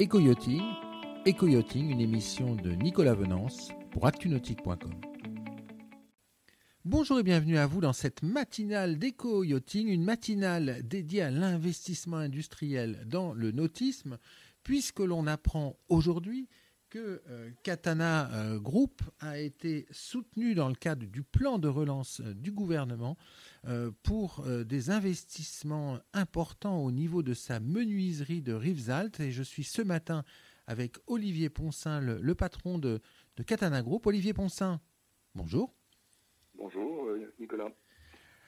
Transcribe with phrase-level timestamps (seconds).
[0.00, 0.62] Éco-Yachting,
[1.90, 4.94] une émission de Nicolas Venance pour actunautique.com.
[6.86, 13.02] Bonjour et bienvenue à vous dans cette matinale d'éco-yachting, une matinale dédiée à l'investissement industriel
[13.04, 14.16] dans le nautisme,
[14.62, 16.48] puisque l'on apprend aujourd'hui
[16.90, 22.20] que euh, Katana euh, Group a été soutenu dans le cadre du plan de relance
[22.20, 23.16] euh, du gouvernement
[24.02, 29.20] pour des investissements importants au niveau de sa menuiserie de Rivesaltes.
[29.20, 30.24] Et je suis ce matin
[30.66, 33.00] avec Olivier Poncin, le, patron de,
[33.36, 34.06] de, Katana Group.
[34.06, 34.80] Olivier Poncin,
[35.34, 35.74] bonjour.
[36.54, 37.06] Bonjour
[37.38, 37.68] Nicolas.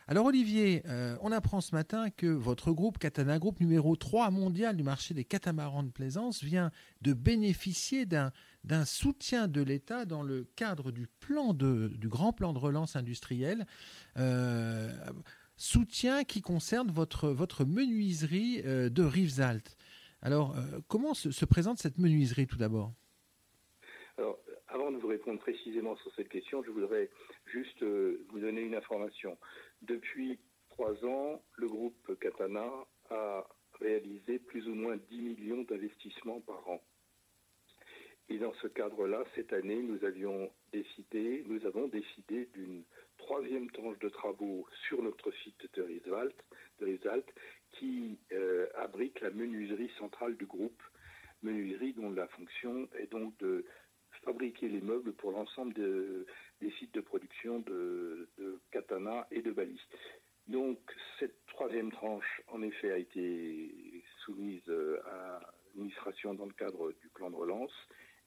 [0.08, 4.76] Alors Olivier, euh, on apprend ce matin que votre groupe, Katana Group, numéro 3 mondial
[4.76, 10.44] du marché des catamarans de plaisance, vient de bénéficier d'un soutien de l'État dans le
[10.56, 13.64] cadre du, plan de, grand plan de relance industrielle.
[14.18, 14.92] Euh,
[15.56, 19.76] soutien qui concerne votre, menuiserie euh, de Rivesaltes.
[20.20, 20.56] Alors,
[20.86, 22.92] comment se, présente cette menuiserie tout d'abord?
[24.72, 27.10] Avant de vous répondre précisément sur cette question, je voudrais
[27.46, 29.36] juste vous donner une information.
[29.82, 30.38] Depuis
[30.70, 32.70] trois ans, le groupe Katana
[33.10, 33.46] a
[33.80, 36.82] réalisé plus ou moins 10 millions d'investissements par an.
[38.30, 42.84] Et dans ce cadre-là, cette année, nous avions décidé, nous avons décidé d'une
[43.18, 46.34] troisième tranche de travaux sur notre site de Rieswald,
[47.72, 50.82] qui euh, abrite la menuiserie centrale du groupe,
[51.42, 53.66] menuiserie dont la fonction est donc de
[54.42, 58.28] fabriquer les meubles pour l'ensemble des sites de production de,
[58.72, 59.80] katana et de Bali.
[60.48, 60.78] Donc
[61.20, 67.08] cette troisième tranche, en effet, a été soumise euh, à l'administration dans le cadre du
[67.10, 67.72] plan de relance.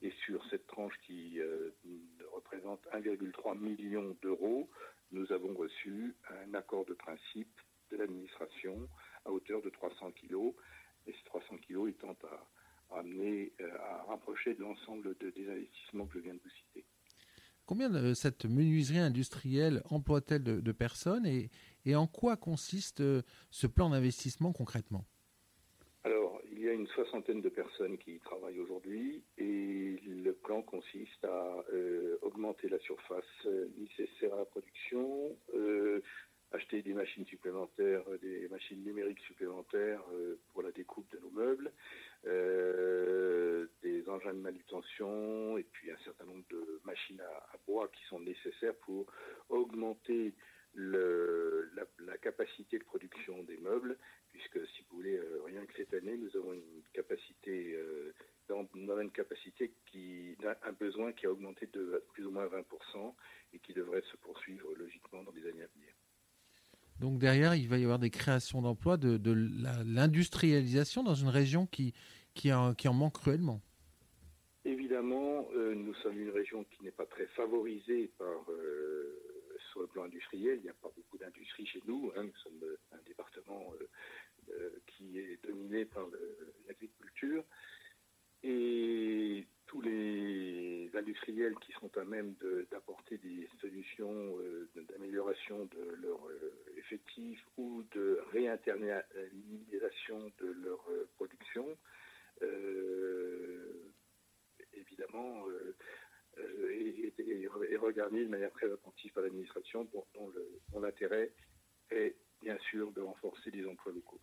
[0.01, 1.71] Et sur cette tranche qui euh,
[2.31, 4.69] représente 1,3 million d'euros,
[5.11, 7.59] nous avons reçu un accord de principe
[7.91, 8.87] de l'administration
[9.25, 10.53] à hauteur de 300 kilos.
[11.07, 12.47] Et ces 300 kilos étant à
[12.91, 16.85] amener euh, à rapprocher de l'ensemble des investissements que je viens de vous citer.
[17.65, 21.49] Combien de, cette menuiserie industrielle emploie-t-elle de, personnes et,
[21.85, 25.05] et, en quoi consiste euh, ce plan d'investissement concrètement?
[26.03, 30.61] Alors, il y a une soixantaine de personnes qui y travaillent aujourd'hui et le plan
[30.61, 33.47] consiste à euh, augmenter la surface
[33.77, 35.35] nécessaire à la production,
[36.55, 40.01] acheter des machines supplémentaires, des machines numériques supplémentaires
[40.51, 41.71] pour la découpe de nos meubles,
[42.27, 48.03] euh, des engins de manutention et puis un certain nombre de machines à, bois qui
[48.05, 49.05] sont nécessaires pour
[49.49, 50.33] augmenter
[50.73, 53.97] la, capacité de production des meubles,
[54.31, 58.11] puisque si vous voulez, euh, rien que cette année, nous avons une capacité, euh,
[58.47, 63.13] dans, une capacité qui un besoin qui a augmenté de plus ou moins 20%
[63.53, 65.84] et qui devrait se poursuivre logiquement dans les années à venir.
[66.99, 69.19] Donc derrière, il va y avoir des créations d'emplois, de,
[69.85, 71.93] l'industrialisation dans une région qui,
[72.33, 73.61] qui, en, manque cruellement.
[74.63, 79.21] Évidemment, euh, nous sommes une région qui n'est pas très favorisée par, euh,
[79.71, 80.57] sur le plan industriel.
[80.57, 82.11] Il n'y a pas beaucoup d'industrie chez nous.
[82.15, 82.23] Hein.
[82.23, 82.63] Nous sommes
[82.93, 83.73] un département
[84.49, 86.07] euh, qui est dominé par
[86.67, 87.43] l'agriculture.
[88.41, 92.35] Et tous les industriels qui sont à même
[92.71, 94.37] d'apporter des solutions
[94.87, 96.19] d'amélioration de leur
[96.85, 100.85] effectif ou de réinternalisation de leur
[101.15, 101.65] production,
[102.41, 103.91] euh,
[104.73, 105.75] évidemment, euh,
[106.39, 110.05] euh, est, regardé de manière très attentive par l'administration, dont,
[110.73, 111.31] mon intérêt
[111.91, 114.19] est bien sûr de renforcer les emplois locaux.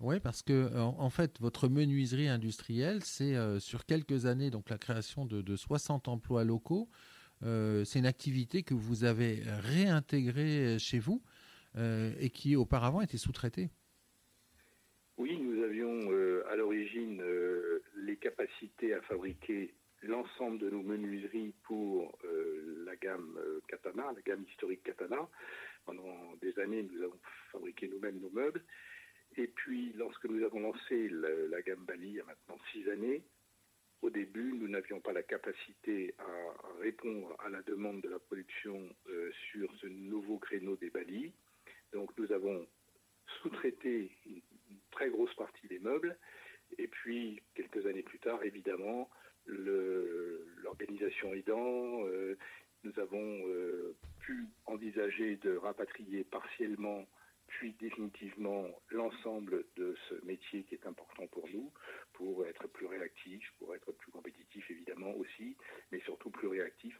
[0.00, 5.26] Oui, parce que en, fait, votre menuiserie industrielle, c'est sur quelques années, donc la création
[5.26, 6.88] de, 60 emplois locaux.
[7.40, 11.22] c'est une activité que vous avez réintégrée chez vous
[12.20, 13.70] et qui auparavant était sous-traitée.
[15.16, 16.10] Oui, nous avions
[16.50, 17.22] à l'origine
[17.96, 24.22] les capacités à fabriquer l'ensemble de nos menuiseries pour euh, la gamme euh, Katana, la
[24.22, 25.28] gamme historique Katana.
[25.84, 27.18] Pendant des années, nous avons
[27.52, 28.62] fabriqué nous-mêmes nos meubles.
[29.36, 33.22] Et puis, lorsque nous avons lancé la, gamme Bali il y a maintenant six années,
[34.02, 38.88] au début, nous n'avions pas la capacité à répondre à la demande de la production
[39.08, 41.32] euh, sur ce nouveau créneau des Bali.
[41.92, 42.66] Donc, nous avons
[43.40, 44.40] sous-traité une
[44.90, 46.16] très grosse partie des meubles.
[46.78, 49.08] Et puis, quelques années plus tard, évidemment,
[49.46, 52.36] l'organisation aidant, euh,
[52.84, 57.06] nous avons euh, pu envisager de rapatrier partiellement
[57.48, 61.72] puis définitivement l'ensemble de ce métier qui est important pour nous,
[62.12, 65.56] pour être plus réactif, pour être plus compétitif évidemment aussi,
[65.90, 66.00] mais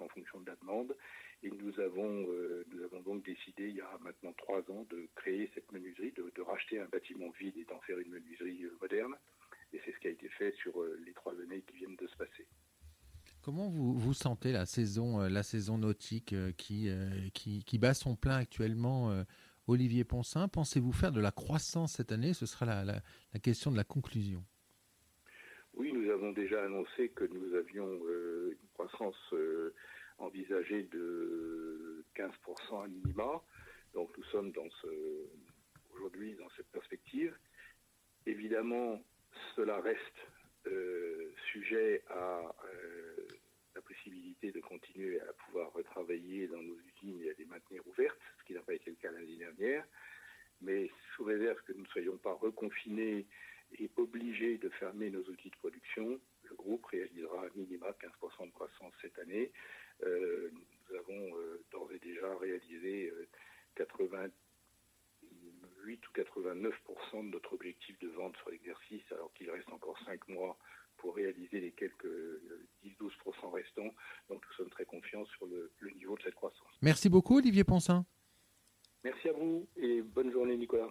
[0.00, 0.97] en fonction de la demande.
[1.43, 5.09] Et nous avons, euh, nous avons donc décidé il y a maintenant trois ans de
[5.15, 9.15] créer cette menuiserie, de, racheter un bâtiment vide et d'en faire une menuiserie moderne
[9.73, 10.73] Et c'est ce qui a été fait sur
[11.05, 12.47] les trois années qui viennent de se passer.
[13.43, 16.91] Comment vous, vous sentez la saison, la saison nautique qui,
[17.35, 19.25] qui, qui, bat son plein actuellement
[19.69, 22.32] Olivier Ponsin, pensez-vous faire de la croissance cette année?
[22.32, 24.43] Ce sera la, la, question de la conclusion.
[25.78, 29.32] Oui, nous avons déjà annoncé que nous avions une croissance
[30.19, 33.40] envisagée de 15% à minima.
[33.94, 34.52] Donc nous sommes
[35.94, 37.32] aujourd'hui dans cette perspective.
[38.26, 39.00] Évidemment,
[39.54, 40.00] cela reste
[40.66, 43.28] euh, sujet à euh,
[43.76, 48.19] la possibilité de continuer à pouvoir retravailler dans nos usines et à les maintenir ouvertes,
[48.40, 49.84] ce qui n'a pas été le cas l'année dernière.
[50.60, 53.28] Mais sous réserve que nous ne soyons pas reconfinés
[53.80, 58.52] et obligés de fermer nos outils de production, le groupe réalisera à minima 15% de
[58.52, 59.52] croissance cette année.
[60.02, 61.30] Euh, nous avons
[61.70, 63.12] d'ores et déjà réalisé
[63.75, 70.28] 88 ou 89% de notre objectif de vente sur l'exercice, alors qu'il reste encore 5
[70.28, 70.56] mois
[70.98, 72.06] pour réaliser les quelques
[72.84, 73.12] 10-12
[73.52, 73.94] restants.
[74.28, 76.69] Donc nous sommes très confiants sur le, niveau de cette croissance.
[76.82, 78.04] Merci beaucoup Olivier Ponsin.
[79.04, 80.90] Merci à vous et bonne journée Nicolas.